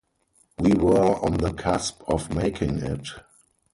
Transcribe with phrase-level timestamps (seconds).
[0.57, 3.07] We were on the cusp of making it.